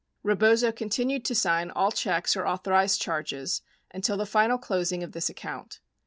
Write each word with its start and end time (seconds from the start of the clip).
22 0.23 0.27
Rebozo 0.47 0.71
continued 0.71 1.23
to 1.23 1.35
sign 1.35 1.69
all 1.69 1.91
checks 1.91 2.35
or 2.35 2.47
authorized 2.47 2.99
charges 2.99 3.61
until 3.93 4.17
the 4.17 4.25
final 4.25 4.57
closing 4.57 5.03
of 5.03 5.11
this 5.11 5.29
account. 5.29 5.79